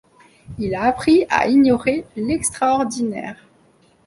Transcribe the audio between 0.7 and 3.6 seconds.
a appris à ignorer l’extraordinaire.